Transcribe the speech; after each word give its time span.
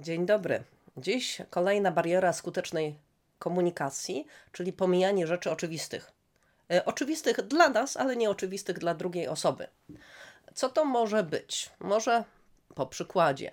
Dzień 0.00 0.26
dobry. 0.26 0.62
Dziś 0.96 1.42
kolejna 1.50 1.90
bariera 1.90 2.32
skutecznej 2.32 2.94
komunikacji, 3.38 4.26
czyli 4.52 4.72
pomijanie 4.72 5.26
rzeczy 5.26 5.50
oczywistych. 5.50 6.12
E, 6.72 6.84
oczywistych 6.84 7.42
dla 7.42 7.68
nas, 7.68 7.96
ale 7.96 8.16
nieoczywistych 8.16 8.78
dla 8.78 8.94
drugiej 8.94 9.28
osoby. 9.28 9.66
Co 10.54 10.68
to 10.68 10.84
może 10.84 11.22
być? 11.22 11.70
Może 11.80 12.24
po 12.74 12.86
przykładzie. 12.86 13.52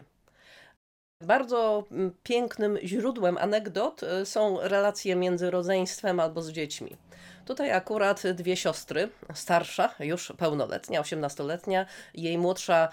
Bardzo 1.23 1.83
mm, 1.91 2.11
pięknym 2.23 2.77
źródłem 2.83 3.37
anegdot 3.37 4.03
e, 4.03 4.25
są 4.25 4.59
relacje 4.61 5.15
między 5.15 5.51
rodzeństwem 5.51 6.19
albo 6.19 6.41
z 6.41 6.51
dziećmi. 6.51 6.97
Tutaj 7.45 7.71
akurat 7.71 8.27
dwie 8.27 8.57
siostry, 8.57 9.09
starsza, 9.33 9.95
już 9.99 10.33
pełnoletnia, 10.37 11.01
18-letnia, 11.01 11.85
jej 12.13 12.37
młodsza 12.37 12.89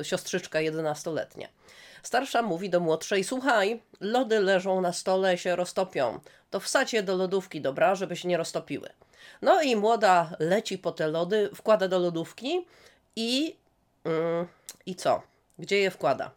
y, 0.00 0.04
siostrzyczka, 0.04 0.58
11-letnia. 0.58 1.48
Starsza 2.04 2.42
mówi 2.42 2.70
do 2.70 2.80
młodszej: 2.80 3.24
Słuchaj, 3.24 3.82
lody 4.00 4.40
leżą 4.40 4.80
na 4.80 4.92
stole, 4.92 5.38
się 5.38 5.56
roztopią. 5.56 6.20
To 6.50 6.60
wsadź 6.60 6.92
je 6.92 7.02
do 7.02 7.16
lodówki, 7.16 7.60
dobra, 7.60 7.94
żeby 7.94 8.16
się 8.16 8.28
nie 8.28 8.36
roztopiły. 8.36 8.88
No 9.42 9.62
i 9.62 9.76
młoda 9.76 10.36
leci 10.38 10.78
po 10.78 10.92
te 10.92 11.08
lody, 11.08 11.50
wkłada 11.54 11.88
do 11.88 11.98
lodówki 11.98 12.66
i. 13.16 13.56
Yy, 14.04 14.46
I 14.86 14.94
co? 14.94 15.22
Gdzie 15.58 15.78
je 15.78 15.90
wkłada? 15.90 16.30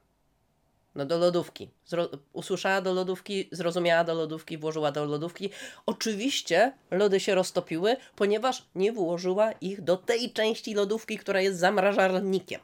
No 0.97 1.05
do 1.05 1.17
lodówki. 1.17 1.69
Zro 1.85 2.09
usłyszała 2.33 2.81
do 2.81 2.93
lodówki, 2.93 3.49
zrozumiała 3.51 4.03
do 4.03 4.13
lodówki, 4.13 4.57
włożyła 4.57 4.91
do 4.91 5.05
lodówki. 5.05 5.49
Oczywiście 5.85 6.73
lody 6.91 7.19
się 7.19 7.35
roztopiły, 7.35 7.97
ponieważ 8.15 8.65
nie 8.75 8.91
włożyła 8.91 9.51
ich 9.51 9.81
do 9.81 9.97
tej 9.97 10.33
części 10.33 10.73
lodówki, 10.73 11.17
która 11.17 11.41
jest 11.41 11.59
zamrażarnikiem. 11.59 12.61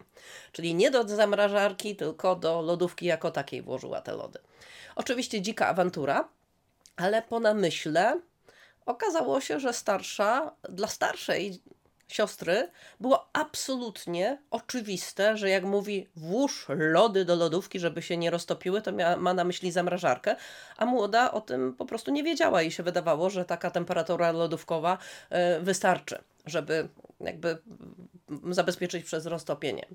Czyli 0.51 0.75
nie 0.75 0.91
do 0.91 1.07
zamrażarki, 1.07 1.95
tylko 1.95 2.35
do 2.35 2.61
lodówki 2.61 3.05
jako 3.05 3.31
takiej 3.31 3.61
włożyła 3.61 4.01
te 4.01 4.13
lody. 4.13 4.39
Oczywiście 4.95 5.41
dzika 5.41 5.67
awantura, 5.67 6.29
ale 6.95 7.21
po 7.21 7.39
namyśle 7.39 8.21
okazało 8.85 9.41
się, 9.41 9.59
że 9.59 9.73
starsza, 9.73 10.55
dla 10.69 10.87
starszej 10.87 11.61
siostry 12.07 12.71
było 12.99 13.29
absolutnie 13.33 14.37
oczywiste, 14.51 15.37
że 15.37 15.49
jak 15.49 15.63
mówi 15.63 16.07
włóż 16.15 16.65
lody 16.69 17.25
do 17.25 17.35
lodówki, 17.35 17.79
żeby 17.79 18.01
się 18.01 18.17
nie 18.17 18.31
roztopiły, 18.31 18.81
to 18.81 18.91
mia, 18.91 19.17
ma 19.17 19.33
na 19.33 19.43
myśli 19.43 19.71
zamrażarkę, 19.71 20.35
a 20.77 20.85
młoda 20.85 21.31
o 21.31 21.41
tym 21.41 21.73
po 21.73 21.85
prostu 21.85 22.11
nie 22.11 22.23
wiedziała 22.23 22.61
i 22.61 22.71
się 22.71 22.83
wydawało, 22.83 23.29
że 23.29 23.45
taka 23.45 23.71
temperatura 23.71 24.31
lodówkowa 24.31 24.97
y, 25.57 25.61
wystarczy, 25.61 26.17
żeby 26.45 26.87
jakby 27.19 27.57
zabezpieczyć 28.49 29.05
przez 29.05 29.25
roztopienie. 29.25 29.85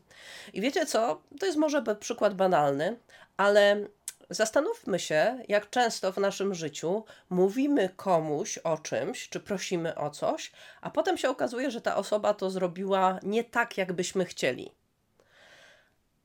I 0.53 0.61
wiecie 0.61 0.86
co? 0.86 1.23
To 1.41 1.47
jest 1.47 1.59
może 1.59 1.83
przykład 2.01 2.34
banalny, 2.34 2.97
ale 3.36 3.89
Zastanówmy 4.31 4.98
się, 4.98 5.39
jak 5.48 5.71
często 5.71 6.12
w 6.12 6.17
naszym 6.17 6.55
życiu 6.55 7.05
mówimy 7.31 7.89
komuś 7.97 8.59
o 8.59 8.79
czymś, 8.79 9.29
czy 9.29 9.41
prosimy 9.41 9.95
o 9.95 10.11
coś, 10.11 10.53
a 10.81 10.91
potem 10.91 11.19
się 11.19 11.31
okazuje, 11.31 11.70
że 11.70 11.81
ta 11.81 11.97
osoba 11.97 12.35
to 12.35 12.51
zrobiła 12.51 13.19
nie 13.23 13.45
tak, 13.45 13.79
jakbyśmy 13.79 14.25
chcieli. 14.25 14.70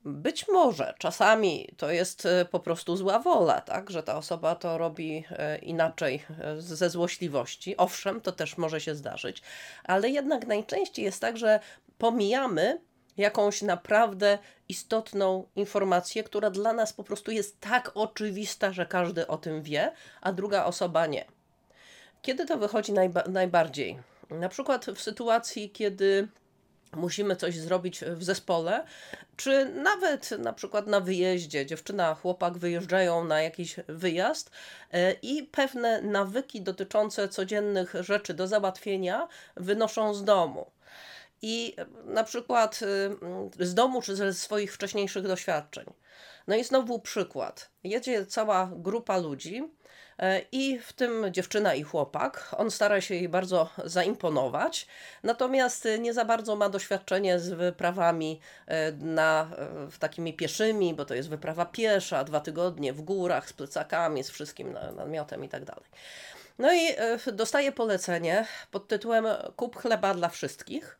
Być 0.04 0.48
może 0.48 0.94
czasami 0.98 1.68
to 1.76 1.90
jest 1.90 2.26
e, 2.26 2.44
po 2.44 2.60
prostu 2.60 2.96
zła 2.96 3.18
wola, 3.18 3.60
tak, 3.60 3.90
że 3.90 4.02
ta 4.02 4.16
osoba 4.16 4.54
to 4.54 4.78
robi 4.78 5.24
e, 5.30 5.58
inaczej 5.58 6.24
e, 6.40 6.60
ze 6.60 6.90
złośliwości. 6.90 7.76
Owszem, 7.76 8.20
to 8.20 8.32
też 8.32 8.58
może 8.58 8.80
się 8.80 8.94
zdarzyć, 8.94 9.42
ale 9.84 10.10
jednak 10.10 10.46
najczęściej 10.46 11.04
jest 11.04 11.20
tak, 11.20 11.36
że 11.36 11.60
pomijamy 11.98 12.80
jakąś 13.16 13.62
naprawdę 13.62 14.38
istotną 14.68 15.46
informację, 15.56 16.24
która 16.24 16.50
dla 16.50 16.72
nas 16.72 16.92
po 16.92 17.04
prostu 17.04 17.30
jest 17.30 17.60
tak 17.60 17.90
oczywista, 17.94 18.72
że 18.72 18.86
każdy 18.86 19.26
o 19.26 19.38
tym 19.38 19.62
wie, 19.62 19.92
a 20.20 20.32
druga 20.32 20.64
osoba 20.64 21.06
nie. 21.06 21.24
Kiedy 22.22 22.46
to 22.46 22.58
wychodzi 22.58 22.92
najba 22.92 23.22
najbardziej? 23.28 23.98
Na 24.30 24.48
przykład 24.48 24.86
w 24.86 25.02
sytuacji, 25.02 25.70
kiedy 25.70 26.28
musimy 26.96 27.36
coś 27.36 27.58
zrobić 27.58 28.00
w 28.00 28.24
zespole, 28.24 28.84
czy 29.36 29.64
nawet 29.64 30.30
na 30.30 30.52
przykład 30.52 30.86
na 30.86 31.00
wyjeździe. 31.00 31.66
Dziewczyna, 31.66 32.14
chłopak 32.14 32.58
wyjeżdżają 32.58 33.24
na 33.24 33.42
jakiś 33.42 33.76
wyjazd 33.88 34.50
e, 34.92 35.12
i 35.12 35.42
pewne 35.42 36.02
nawyki 36.02 36.62
dotyczące 36.62 37.28
codziennych 37.28 37.94
rzeczy 38.00 38.34
do 38.34 38.46
załatwienia 38.46 39.28
wynoszą 39.56 40.14
z 40.14 40.24
domu. 40.24 40.66
I 41.46 41.76
na 42.04 42.24
przykład 42.24 42.80
y, 43.60 43.66
z 43.66 43.74
domu 43.74 44.02
czy 44.02 44.16
ze 44.16 44.34
swoich 44.34 44.74
wcześniejszych 44.74 45.26
doświadczeń. 45.26 45.84
No 46.46 46.56
i 46.56 46.64
znowu 46.64 46.98
przykład. 46.98 47.70
Jedzie 47.84 48.26
cała 48.26 48.70
grupa 48.76 49.16
ludzi 49.16 49.72
e, 50.18 50.40
i 50.52 50.78
w 50.78 50.92
tym 50.92 51.26
dziewczyna 51.30 51.74
i 51.74 51.82
chłopak. 51.82 52.54
On 52.56 52.70
stara 52.70 53.00
się 53.00 53.14
jej 53.14 53.28
bardzo 53.28 53.68
zaimponować, 53.84 54.86
natomiast 55.22 55.88
nie 55.98 56.14
za 56.14 56.24
bardzo 56.24 56.56
ma 56.56 56.68
doświadczenie 56.68 57.38
z 57.38 57.48
wyprawami 57.48 58.40
na, 58.98 59.50
takimi 59.98 60.34
pieszymi, 60.34 60.94
bo 60.94 61.04
to 61.04 61.14
jest 61.14 61.28
wyprawa 61.28 61.66
piesza, 61.66 62.24
dwa 62.24 62.40
tygodnie 62.40 62.92
w 62.92 63.02
górach, 63.02 63.48
z 63.48 63.52
plecakami, 63.52 64.24
z 64.24 64.30
wszystkim 64.30 64.78
namiotem 64.96 65.44
i 65.44 65.48
tak 65.48 65.64
dalej. 65.64 65.84
No 66.58 66.74
i 66.74 66.88
dostaje 67.32 67.72
polecenie 67.72 68.46
pod 68.70 68.88
tytułem 68.88 69.26
Kup 69.56 69.76
chleba 69.76 70.14
dla 70.14 70.28
wszystkich. 70.28 70.98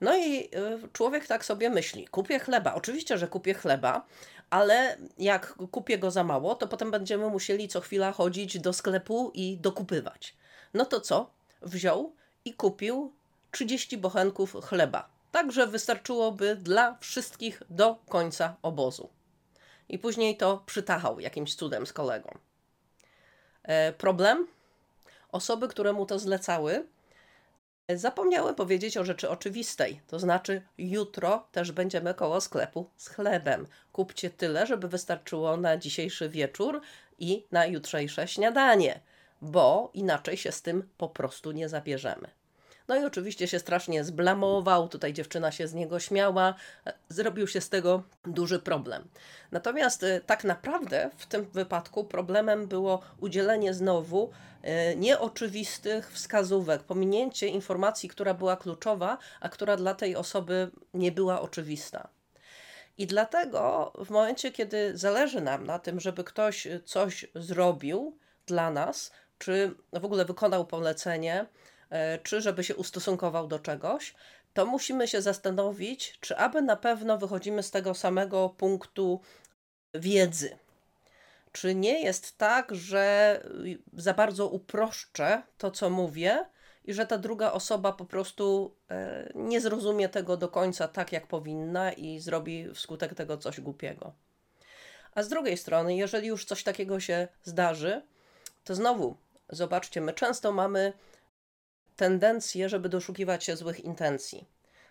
No 0.00 0.16
i 0.16 0.44
y, 0.84 0.88
człowiek 0.92 1.26
tak 1.26 1.44
sobie 1.44 1.70
myśli: 1.70 2.08
kupię 2.08 2.38
chleba. 2.38 2.74
Oczywiście, 2.74 3.18
że 3.18 3.28
kupię 3.28 3.54
chleba, 3.54 4.06
ale 4.50 4.96
jak 5.18 5.54
kupię 5.70 5.98
go 5.98 6.10
za 6.10 6.24
mało, 6.24 6.54
to 6.54 6.68
potem 6.68 6.90
będziemy 6.90 7.28
musieli 7.28 7.68
co 7.68 7.80
chwila 7.80 8.12
chodzić 8.12 8.58
do 8.58 8.72
sklepu 8.72 9.30
i 9.34 9.56
dokupywać. 9.56 10.34
No 10.74 10.84
to 10.84 11.00
co? 11.00 11.30
Wziął 11.62 12.12
i 12.44 12.54
kupił 12.54 13.12
30 13.50 13.98
bochenków 13.98 14.56
chleba. 14.64 15.08
Także 15.32 15.66
wystarczyłoby 15.66 16.56
dla 16.56 16.96
wszystkich 17.00 17.62
do 17.70 17.98
końca 18.08 18.56
obozu. 18.62 19.08
I 19.88 19.98
później 19.98 20.36
to 20.36 20.62
przytachał 20.66 21.20
jakimś 21.20 21.54
cudem 21.54 21.86
z 21.86 21.92
kolegą. 21.92 22.38
E, 23.62 23.92
problem? 23.92 24.46
Osoby, 25.32 25.68
które 25.68 25.92
mu 25.92 26.06
to 26.06 26.18
zlecały, 26.18 26.86
Zapomniałem 27.94 28.54
powiedzieć 28.54 28.96
o 28.96 29.04
rzeczy 29.04 29.30
oczywistej, 29.30 30.00
to 30.06 30.18
znaczy 30.18 30.62
jutro 30.78 31.46
też 31.52 31.72
będziemy 31.72 32.14
koło 32.14 32.40
sklepu 32.40 32.90
z 32.96 33.08
chlebem. 33.08 33.66
Kupcie 33.92 34.30
tyle, 34.30 34.66
żeby 34.66 34.88
wystarczyło 34.88 35.56
na 35.56 35.76
dzisiejszy 35.76 36.28
wieczór 36.28 36.80
i 37.18 37.44
na 37.52 37.66
jutrzejsze 37.66 38.28
śniadanie, 38.28 39.00
bo 39.42 39.90
inaczej 39.94 40.36
się 40.36 40.52
z 40.52 40.62
tym 40.62 40.88
po 40.98 41.08
prostu 41.08 41.52
nie 41.52 41.68
zabierzemy. 41.68 42.39
No 42.90 42.96
i 42.96 43.04
oczywiście 43.04 43.48
się 43.48 43.58
strasznie 43.58 44.04
zblamował, 44.04 44.88
tutaj 44.88 45.12
dziewczyna 45.12 45.52
się 45.52 45.68
z 45.68 45.74
niego 45.74 46.00
śmiała, 46.00 46.54
zrobił 47.08 47.46
się 47.46 47.60
z 47.60 47.68
tego 47.68 48.02
duży 48.24 48.58
problem. 48.58 49.08
Natomiast 49.52 50.02
y, 50.02 50.20
tak 50.26 50.44
naprawdę 50.44 51.10
w 51.16 51.26
tym 51.26 51.44
wypadku 51.44 52.04
problemem 52.04 52.66
było 52.66 53.00
udzielenie 53.20 53.74
znowu 53.74 54.30
y, 54.92 54.96
nieoczywistych 54.96 56.12
wskazówek, 56.12 56.82
pominięcie 56.82 57.46
informacji, 57.48 58.08
która 58.08 58.34
była 58.34 58.56
kluczowa, 58.56 59.18
a 59.40 59.48
która 59.48 59.76
dla 59.76 59.94
tej 59.94 60.16
osoby 60.16 60.70
nie 60.94 61.12
była 61.12 61.40
oczywista. 61.40 62.08
I 62.98 63.06
dlatego 63.06 63.92
w 64.04 64.10
momencie, 64.10 64.52
kiedy 64.52 64.98
zależy 64.98 65.40
nam 65.40 65.66
na 65.66 65.78
tym, 65.78 66.00
żeby 66.00 66.24
ktoś 66.24 66.68
coś 66.84 67.26
zrobił 67.34 68.18
dla 68.46 68.70
nas, 68.70 69.12
czy 69.38 69.74
w 69.92 70.04
ogóle 70.04 70.24
wykonał 70.24 70.66
polecenie, 70.66 71.46
E, 71.46 71.79
czy 72.22 72.40
żeby 72.40 72.64
się 72.64 72.76
ustosunkował 72.76 73.46
do 73.46 73.58
czegoś, 73.58 74.14
to 74.54 74.66
musimy 74.66 75.08
się 75.08 75.22
zastanowić, 75.22 76.18
czy 76.20 76.36
aby 76.36 76.62
na 76.62 76.76
pewno 76.76 77.18
wychodzimy 77.18 77.62
z 77.62 77.70
tego 77.70 77.94
samego 77.94 78.48
punktu 78.48 79.20
wiedzy. 79.94 80.58
Czy 81.52 81.74
nie 81.74 82.04
jest 82.04 82.38
tak, 82.38 82.74
że 82.74 83.40
za 83.92 84.14
bardzo 84.14 84.48
uproszczę 84.48 85.42
to, 85.58 85.70
co 85.70 85.90
mówię, 85.90 86.44
i 86.84 86.94
że 86.94 87.06
ta 87.06 87.18
druga 87.18 87.52
osoba 87.52 87.92
po 87.92 88.04
prostu 88.04 88.74
e, 88.90 89.32
nie 89.34 89.60
zrozumie 89.60 90.08
tego 90.08 90.36
do 90.36 90.48
końca 90.48 90.88
tak, 90.88 91.12
jak 91.12 91.26
powinna 91.26 91.92
i 91.92 92.18
zrobi 92.18 92.74
wskutek 92.74 93.14
tego 93.14 93.36
coś 93.36 93.60
głupiego. 93.60 94.12
A 95.14 95.22
z 95.22 95.28
drugiej 95.28 95.56
strony, 95.56 95.96
jeżeli 95.96 96.28
już 96.28 96.44
coś 96.44 96.62
takiego 96.62 97.00
się 97.00 97.28
zdarzy, 97.42 98.02
to 98.64 98.74
znowu 98.74 99.16
zobaczcie, 99.48 100.00
my 100.00 100.12
często 100.12 100.52
mamy 100.52 100.92
tendencję, 102.00 102.68
żeby 102.68 102.88
doszukiwać 102.88 103.44
się 103.44 103.56
złych 103.56 103.80
intencji. 103.80 104.44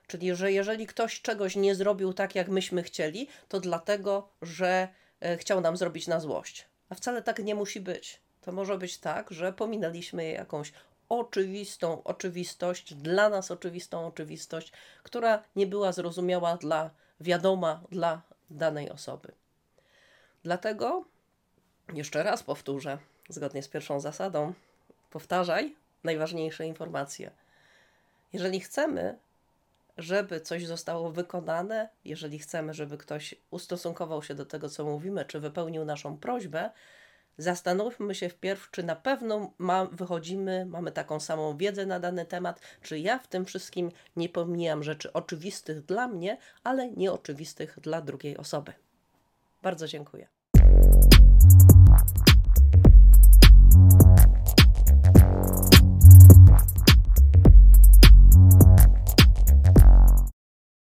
Czyli, 0.08 0.36
że 0.36 0.52
jeżeli 0.52 0.88
ktoś 0.88 1.22
czegoś 1.22 1.56
nie 1.56 1.76
zrobił 1.76 2.14
tak, 2.14 2.36
jak 2.36 2.48
myśmy 2.50 2.84
chcieli, 2.84 3.28
to 3.48 3.60
dlatego, 3.60 4.30
że 4.42 4.88
e, 5.22 5.38
chciał 5.38 5.62
nam 5.62 5.78
zrobić 5.78 6.08
na 6.08 6.20
złość. 6.20 6.66
A 6.90 6.96
wcale 6.96 7.22
tak 7.22 7.40
nie 7.44 7.56
musi 7.56 7.82
być. 7.82 8.20
To 8.42 8.52
może 8.52 8.78
być 8.78 8.98
tak, 8.98 9.32
że 9.32 9.54
pominęliśmy 9.54 10.32
jakąś 10.32 10.74
oczywistą 11.10 12.04
oczywistość, 12.04 12.94
dla 12.94 13.30
nas 13.30 13.52
oczywistą 13.52 14.08
oczywistość, 14.08 14.72
która 15.04 15.44
nie 15.56 15.68
była 15.68 15.92
zrozumiała 15.92 16.58
dla, 16.58 16.90
wiadoma 17.20 17.82
dla 17.92 18.22
danej 18.50 18.90
osoby. 18.90 19.32
Dlatego 20.44 21.06
jeszcze 21.94 22.24
raz 22.24 22.44
powtórzę, 22.44 22.98
zgodnie 23.30 23.64
z 23.64 23.68
pierwszą 23.68 24.00
zasadą, 24.00 24.54
powtarzaj 25.10 25.76
najważniejsze 26.04 26.68
informacje. 26.68 27.32
Jeżeli 28.34 28.60
chcemy, 28.60 29.18
żeby 29.98 30.42
coś 30.42 30.66
zostało 30.66 31.12
wykonane, 31.12 31.90
jeżeli 32.06 32.40
chcemy, 32.40 32.74
żeby 32.74 32.98
ktoś 32.98 33.36
ustosunkował 33.52 34.24
się 34.24 34.36
do 34.36 34.46
tego, 34.46 34.70
co 34.70 34.86
mówimy, 34.86 35.26
czy 35.26 35.40
wypełnił 35.40 35.86
naszą 35.86 36.18
prośbę, 36.18 36.70
zastanówmy 37.38 38.16
się 38.16 38.30
wpierw, 38.30 38.72
czy 38.72 38.84
na 38.84 38.96
pewno 38.96 39.54
ma, 39.58 39.86
wychodzimy, 39.86 40.66
mamy 40.66 40.92
taką 40.92 41.20
samą 41.20 41.58
wiedzę 41.58 41.86
na 41.86 42.00
dany 42.00 42.26
temat, 42.26 42.62
czy 42.82 43.00
ja 43.00 43.20
w 43.20 43.28
tym 43.28 43.46
wszystkim 43.46 43.92
nie 44.16 44.30
pomijam 44.30 44.84
rzeczy 44.84 45.14
oczywistych 45.14 45.86
dla 45.86 46.08
mnie, 46.08 46.38
ale 46.64 46.92
nieoczywistych 46.92 47.80
dla 47.80 48.02
drugiej 48.02 48.38
osoby. 48.38 48.74
Bardzo 49.64 49.88
dziękuję. 49.88 50.28